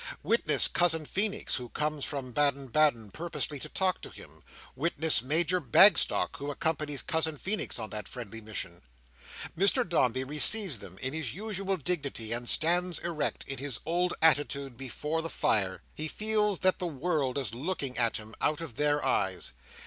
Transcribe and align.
Witness 0.23 0.67
Cousin 0.67 1.05
Feenix, 1.05 1.53
who 1.57 1.69
comes 1.69 2.03
from 2.05 2.31
Baden 2.31 2.69
Baden, 2.69 3.11
purposely 3.11 3.59
to 3.59 3.69
talk 3.69 4.01
to 4.01 4.09
him. 4.09 4.41
Witness 4.75 5.21
Major 5.21 5.59
Bagstock, 5.59 6.37
who 6.37 6.49
accompanies 6.49 7.03
Cousin 7.03 7.37
Feenix 7.37 7.77
on 7.77 7.91
that 7.91 8.07
friendly 8.07 8.41
mission. 8.41 8.81
Mr 9.55 9.87
Dombey 9.87 10.23
receives 10.23 10.79
them 10.79 10.95
with 10.95 11.13
his 11.13 11.35
usual 11.35 11.77
dignity, 11.77 12.31
and 12.31 12.49
stands 12.49 12.97
erect, 12.97 13.43
in 13.47 13.59
his 13.59 13.79
old 13.85 14.15
attitude, 14.23 14.75
before 14.75 15.21
the 15.21 15.29
fire. 15.29 15.83
He 15.93 16.07
feels 16.07 16.61
that 16.61 16.79
the 16.79 16.87
world 16.87 17.37
is 17.37 17.53
looking 17.53 17.95
at 17.99 18.17
him 18.17 18.33
out 18.41 18.59
of 18.59 18.77
their 18.77 19.05
eyes. 19.05 19.51